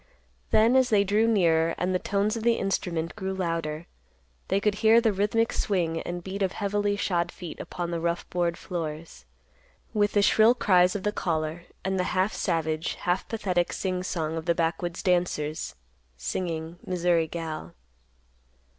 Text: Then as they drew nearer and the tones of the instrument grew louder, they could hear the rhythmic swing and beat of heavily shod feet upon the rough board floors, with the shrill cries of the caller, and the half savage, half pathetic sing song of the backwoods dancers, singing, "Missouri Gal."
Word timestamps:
Then 0.49 0.75
as 0.75 0.89
they 0.89 1.03
drew 1.03 1.27
nearer 1.27 1.75
and 1.77 1.93
the 1.93 1.99
tones 1.99 2.35
of 2.35 2.41
the 2.41 2.55
instrument 2.55 3.15
grew 3.15 3.35
louder, 3.35 3.85
they 4.47 4.59
could 4.59 4.73
hear 4.81 4.99
the 4.99 5.13
rhythmic 5.13 5.53
swing 5.53 6.01
and 6.01 6.23
beat 6.23 6.41
of 6.41 6.53
heavily 6.53 6.95
shod 6.95 7.31
feet 7.31 7.59
upon 7.59 7.91
the 7.91 7.99
rough 7.99 8.27
board 8.31 8.57
floors, 8.57 9.25
with 9.93 10.13
the 10.13 10.23
shrill 10.23 10.55
cries 10.55 10.95
of 10.95 11.03
the 11.03 11.11
caller, 11.11 11.65
and 11.85 11.99
the 11.99 12.05
half 12.17 12.33
savage, 12.33 12.95
half 12.95 13.27
pathetic 13.27 13.71
sing 13.71 14.01
song 14.01 14.37
of 14.37 14.45
the 14.45 14.55
backwoods 14.55 15.03
dancers, 15.03 15.75
singing, 16.17 16.79
"Missouri 16.83 17.27
Gal." 17.27 17.75